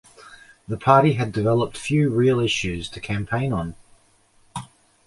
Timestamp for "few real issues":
1.77-2.89